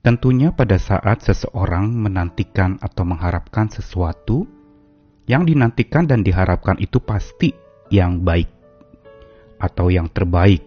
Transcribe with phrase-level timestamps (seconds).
[0.00, 4.48] Tentunya pada saat seseorang menantikan atau mengharapkan sesuatu,
[5.28, 7.52] yang dinantikan dan diharapkan itu pasti
[7.92, 8.48] yang baik
[9.60, 10.64] atau yang terbaik.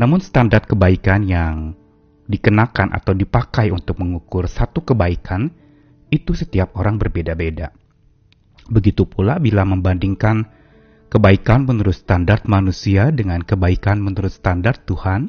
[0.00, 1.76] Namun standar kebaikan yang
[2.24, 5.52] dikenakan atau dipakai untuk mengukur satu kebaikan
[6.08, 7.76] itu setiap orang berbeda-beda.
[8.72, 10.48] Begitu pula bila membandingkan
[11.12, 15.28] kebaikan menurut standar manusia dengan kebaikan menurut standar Tuhan,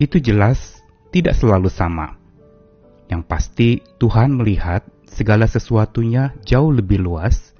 [0.00, 0.80] itu jelas
[1.12, 2.21] tidak selalu sama.
[3.10, 7.52] Yang pasti Tuhan melihat segala sesuatunya jauh lebih luas,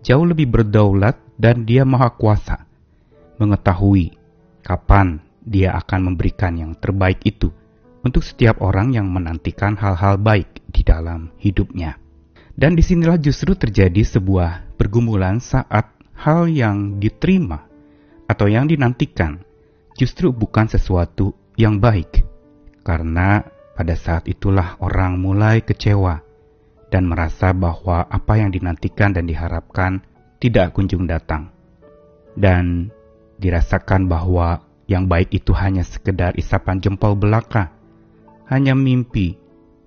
[0.00, 2.64] jauh lebih berdaulat dan dia maha kuasa,
[3.38, 4.16] mengetahui
[4.64, 7.48] kapan dia akan memberikan yang terbaik itu
[8.04, 11.96] untuk setiap orang yang menantikan hal-hal baik di dalam hidupnya.
[12.58, 17.62] Dan di sinilah justru terjadi sebuah pergumulan saat hal yang diterima
[18.26, 19.38] atau yang dinantikan
[19.94, 22.26] justru bukan sesuatu yang baik.
[22.82, 23.42] Karena
[23.78, 26.18] pada saat itulah orang mulai kecewa
[26.90, 30.02] dan merasa bahwa apa yang dinantikan dan diharapkan
[30.42, 31.54] tidak kunjung datang.
[32.34, 32.90] Dan
[33.38, 37.70] dirasakan bahwa yang baik itu hanya sekedar isapan jempol belaka,
[38.50, 39.38] hanya mimpi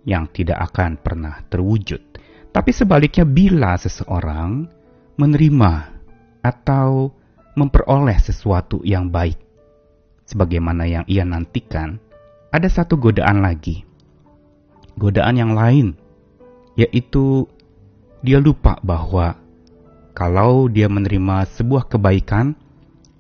[0.07, 1.99] yang tidak akan pernah terwujud.
[2.55, 4.71] Tapi sebaliknya bila seseorang
[5.19, 5.73] menerima
[6.47, 7.11] atau
[7.59, 9.35] memperoleh sesuatu yang baik,
[10.23, 11.99] sebagaimana yang ia nantikan,
[12.51, 13.90] ada satu godaan lagi.
[15.01, 15.97] Godaan yang lain,
[16.77, 17.49] yaitu
[18.21, 19.33] dia lupa bahwa
[20.13, 22.53] kalau dia menerima sebuah kebaikan,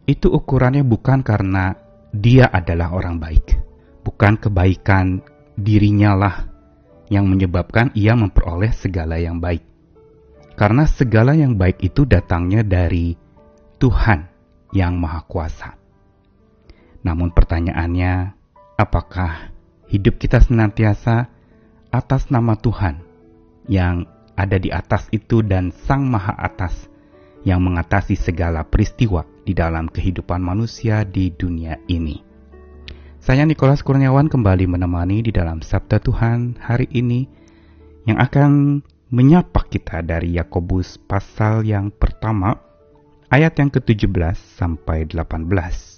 [0.05, 1.73] itu ukurannya bukan karena
[2.13, 3.57] dia adalah orang baik.
[4.05, 5.25] Bukan kebaikan
[5.57, 6.35] dirinya lah
[7.09, 9.65] yang menyebabkan ia memperoleh segala yang baik.
[10.53, 13.17] Karena segala yang baik itu datangnya dari
[13.81, 14.29] Tuhan
[14.77, 15.73] yang Maha Kuasa.
[17.01, 18.13] Namun pertanyaannya,
[18.77, 19.49] apakah
[19.89, 21.30] hidup kita senantiasa
[21.91, 23.03] atas nama Tuhan
[23.67, 24.07] yang
[24.39, 26.87] ada di atas itu dan Sang Maha Atas
[27.43, 32.23] yang mengatasi segala peristiwa di dalam kehidupan manusia di dunia ini.
[33.21, 37.29] Saya Nikolas Kurniawan kembali menemani di dalam Sabda Tuhan hari ini
[38.09, 38.81] yang akan
[39.13, 42.57] menyapa kita dari Yakobus pasal yang pertama
[43.29, 45.90] ayat yang ke-17 sampai 18.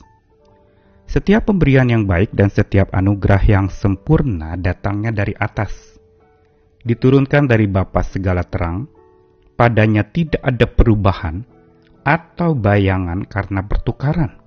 [1.13, 5.69] Setiap pemberian yang baik dan setiap anugerah yang sempurna datangnya dari atas.
[6.81, 8.89] Diturunkan dari Bapa segala terang,
[9.53, 11.45] padanya tidak ada perubahan
[12.01, 14.41] atau bayangan karena pertukaran.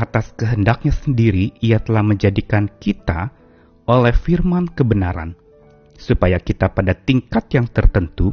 [0.00, 3.28] Atas kehendaknya sendiri ia telah menjadikan kita
[3.84, 5.36] oleh firman kebenaran,
[6.00, 8.32] supaya kita pada tingkat yang tertentu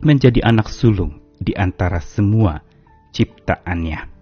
[0.00, 2.64] menjadi anak sulung di antara semua
[3.12, 4.15] ciptaannya.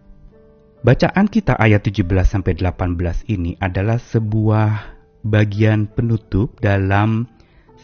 [0.84, 2.45] Bacaan kita ayat 17 18
[3.33, 4.93] ini adalah sebuah
[5.25, 7.25] bagian penutup dalam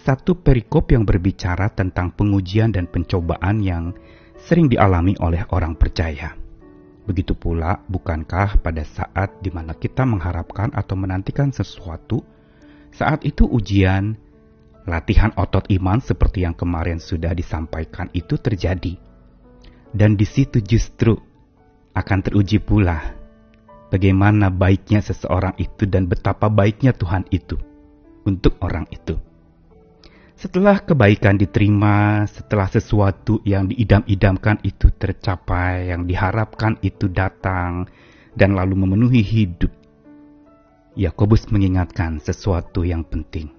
[0.05, 3.97] satu perikop yang berbicara tentang pengujian dan pencobaan yang
[4.37, 6.37] sering dialami oleh orang percaya.
[7.09, 12.21] Begitu pula, bukankah pada saat di mana kita mengharapkan atau menantikan sesuatu,
[12.93, 14.13] saat itu ujian,
[14.85, 19.01] latihan otot iman seperti yang kemarin sudah disampaikan itu terjadi.
[19.89, 21.30] Dan di situ justru
[21.95, 23.21] akan teruji pula
[23.91, 27.59] bagaimana baiknya seseorang itu dan betapa baiknya Tuhan itu
[28.25, 29.19] untuk orang itu.
[30.41, 37.85] Setelah kebaikan diterima, setelah sesuatu yang diidam-idamkan itu tercapai, yang diharapkan itu datang
[38.33, 39.69] dan lalu memenuhi hidup,
[40.97, 43.53] Yakobus mengingatkan sesuatu yang penting,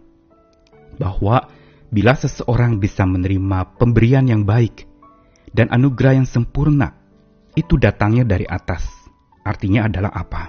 [0.98, 1.54] bahwa
[1.94, 4.90] bila seseorang bisa menerima pemberian yang baik
[5.54, 6.98] dan anugerah yang sempurna
[7.56, 8.86] itu datangnya dari atas.
[9.42, 10.44] Artinya adalah apa?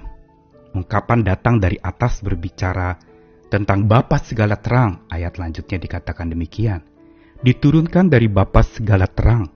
[0.72, 2.96] Ungkapan datang dari atas berbicara
[3.52, 5.04] tentang Bapa segala terang.
[5.12, 6.80] Ayat lanjutnya dikatakan demikian.
[7.42, 9.50] Diturunkan dari Bapa segala terang,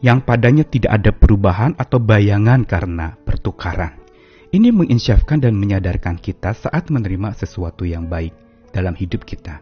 [0.00, 4.00] yang padanya tidak ada perubahan atau bayangan karena pertukaran.
[4.52, 8.32] Ini menginsyafkan dan menyadarkan kita saat menerima sesuatu yang baik
[8.72, 9.60] dalam hidup kita.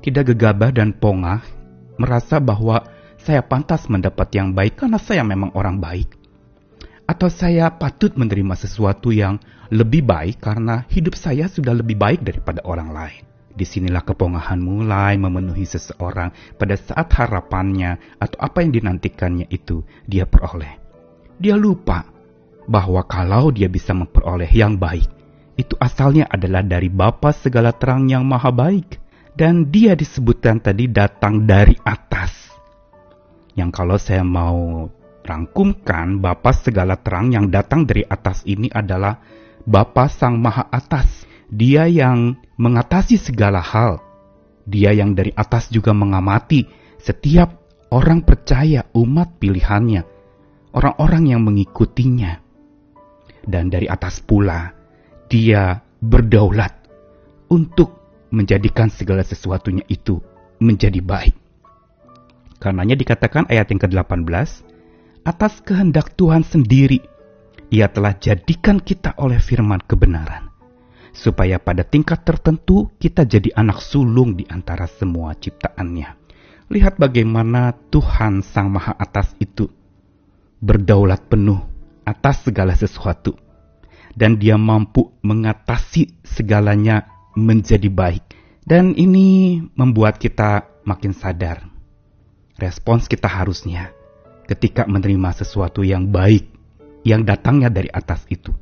[0.00, 1.44] Tidak gegabah dan pongah
[2.00, 2.80] merasa bahwa
[3.20, 6.16] saya pantas mendapat yang baik karena saya memang orang baik.
[7.04, 9.36] Atau saya patut menerima sesuatu yang
[9.68, 13.22] lebih baik karena hidup saya sudah lebih baik daripada orang lain.
[13.50, 20.24] Di sinilah kepongahan mulai memenuhi seseorang pada saat harapannya atau apa yang dinantikannya itu dia
[20.24, 20.78] peroleh.
[21.36, 22.06] Dia lupa
[22.70, 25.10] bahwa kalau dia bisa memperoleh yang baik,
[25.58, 29.02] itu asalnya adalah dari Bapa segala terang yang maha baik.
[29.30, 32.39] Dan dia disebutkan tadi datang dari atas
[33.58, 34.86] yang kalau saya mau
[35.26, 39.20] rangkumkan Bapa segala terang yang datang dari atas ini adalah
[39.66, 41.26] Bapa Sang Maha Atas.
[41.50, 43.98] Dia yang mengatasi segala hal.
[44.66, 46.62] Dia yang dari atas juga mengamati
[47.00, 47.58] setiap
[47.90, 50.02] orang percaya umat pilihannya,
[50.76, 52.38] orang-orang yang mengikutinya.
[53.40, 54.70] Dan dari atas pula,
[55.26, 56.86] dia berdaulat
[57.50, 57.98] untuk
[58.30, 60.22] menjadikan segala sesuatunya itu
[60.62, 61.39] menjadi baik.
[62.60, 64.68] Karenanya dikatakan ayat yang ke-18,
[65.24, 67.00] atas kehendak Tuhan sendiri,
[67.72, 70.52] ia telah jadikan kita oleh firman kebenaran,
[71.16, 76.20] supaya pada tingkat tertentu kita jadi anak sulung di antara semua ciptaannya.
[76.68, 79.72] Lihat bagaimana Tuhan Sang Maha Atas itu
[80.60, 81.64] berdaulat penuh
[82.04, 83.40] atas segala sesuatu,
[84.12, 88.36] dan Dia mampu mengatasi segalanya menjadi baik.
[88.60, 91.69] Dan ini membuat kita makin sadar
[92.60, 93.96] respons kita harusnya
[94.44, 96.46] ketika menerima sesuatu yang baik
[97.06, 98.52] yang datangnya dari atas itu.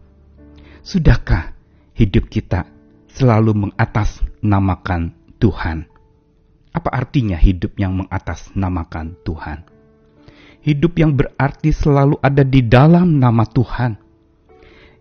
[0.87, 1.59] Sudahkah
[1.99, 2.71] hidup kita
[3.11, 5.12] selalu mengatasnamakan
[5.43, 5.91] Tuhan?
[6.71, 9.67] Apa artinya hidup yang mengatasnamakan Tuhan?
[10.62, 13.99] Hidup yang berarti selalu ada di dalam nama Tuhan.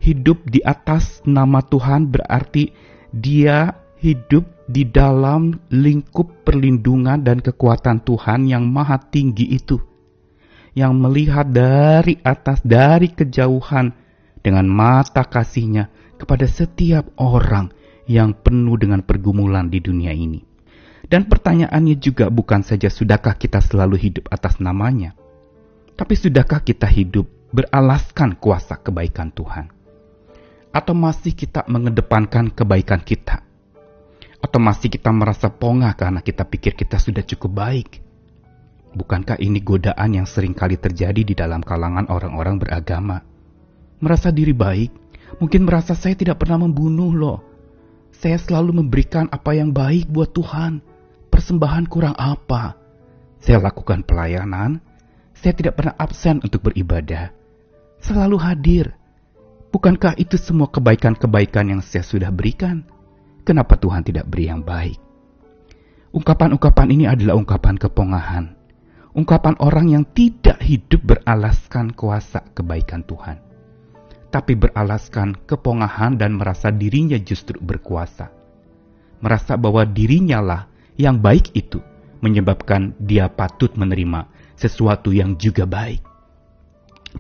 [0.02, 2.74] Hidup di atas nama Tuhan berarti
[3.14, 9.80] dia hidup di dalam lingkup perlindungan dan kekuatan Tuhan yang maha tinggi itu,
[10.76, 13.96] yang melihat dari atas, dari kejauhan,
[14.44, 15.88] dengan mata kasihnya
[16.20, 17.72] kepada setiap orang
[18.12, 20.44] yang penuh dengan pergumulan di dunia ini.
[21.08, 25.16] Dan pertanyaannya juga bukan saja sudahkah kita selalu hidup atas namanya,
[25.96, 27.24] tapi sudahkah kita hidup
[27.56, 29.72] beralaskan kuasa kebaikan Tuhan?
[30.76, 33.47] Atau masih kita mengedepankan kebaikan kita
[34.38, 37.90] atau masih kita merasa pongah karena kita pikir kita sudah cukup baik?
[38.98, 43.22] Bukankah ini godaan yang sering kali terjadi di dalam kalangan orang-orang beragama?
[44.02, 44.90] Merasa diri baik,
[45.42, 47.40] mungkin merasa saya tidak pernah membunuh loh.
[48.14, 50.82] Saya selalu memberikan apa yang baik buat Tuhan.
[51.30, 52.74] Persembahan kurang apa?
[53.38, 54.82] Saya lakukan pelayanan,
[55.38, 57.30] saya tidak pernah absen untuk beribadah.
[58.02, 58.86] Selalu hadir.
[59.70, 62.97] Bukankah itu semua kebaikan-kebaikan yang saya sudah berikan?
[63.48, 65.00] Kenapa Tuhan tidak beri yang baik?
[66.12, 68.52] Ungkapan-ungkapan ini adalah ungkapan kepongahan.
[69.16, 73.40] Ungkapan orang yang tidak hidup beralaskan kuasa kebaikan Tuhan.
[74.28, 78.28] Tapi beralaskan kepongahan dan merasa dirinya justru berkuasa.
[79.24, 80.62] Merasa bahwa dirinya lah
[81.00, 81.80] yang baik itu
[82.20, 84.28] menyebabkan dia patut menerima
[84.60, 86.04] sesuatu yang juga baik.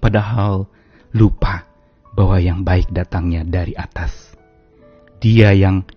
[0.03, 0.67] Padahal
[1.15, 1.63] lupa
[2.11, 4.35] bahwa yang baik datangnya dari atas.
[5.23, 5.87] Dia yang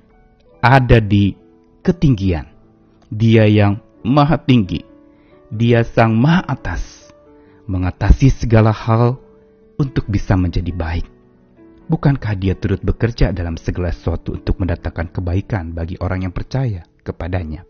[0.60, 1.32] ada di
[1.80, 2.46] ketinggian.
[3.10, 4.86] Dia yang maha tinggi,
[5.50, 7.10] dia sang maha atas,
[7.66, 9.18] mengatasi segala hal
[9.80, 11.08] untuk bisa menjadi baik.
[11.90, 17.66] Bukankah dia turut bekerja dalam segala sesuatu untuk mendatangkan kebaikan bagi orang yang percaya kepadanya?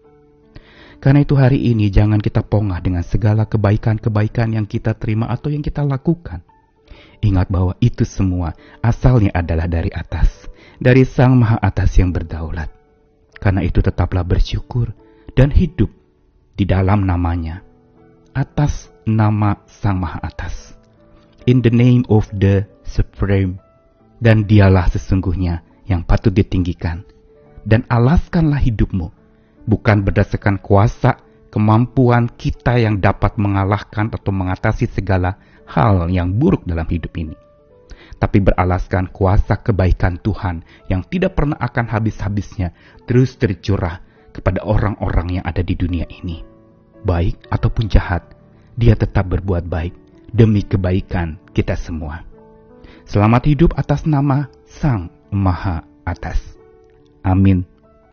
[1.01, 5.65] Karena itu hari ini jangan kita pongah dengan segala kebaikan-kebaikan yang kita terima atau yang
[5.65, 6.45] kita lakukan.
[7.25, 8.53] Ingat bahwa itu semua
[8.85, 10.45] asalnya adalah dari atas,
[10.77, 12.80] dari Sang Maha Atas yang berdaulat.
[13.41, 14.93] Karena itu tetaplah bersyukur
[15.33, 15.89] dan hidup
[16.55, 17.65] di dalam namanya,
[18.37, 20.77] atas nama Sang Maha Atas.
[21.49, 23.57] In the name of the Supreme,
[24.21, 27.09] dan dialah sesungguhnya yang patut ditinggikan.
[27.65, 29.09] Dan alaskanlah hidupmu,
[29.65, 36.85] bukan berdasarkan kuasa, kemampuan kita yang dapat mengalahkan atau mengatasi segala hal yang buruk dalam
[36.89, 37.37] hidup ini
[38.21, 40.61] tapi beralaskan kuasa kebaikan Tuhan
[40.93, 42.77] yang tidak pernah akan habis-habisnya
[43.09, 44.05] terus tercurah
[44.37, 46.45] kepada orang-orang yang ada di dunia ini.
[47.01, 48.37] Baik ataupun jahat,
[48.77, 49.97] dia tetap berbuat baik
[50.31, 52.23] demi kebaikan kita semua.
[53.09, 56.39] Selamat hidup atas nama Sang Maha Atas.
[57.25, 57.70] Amin.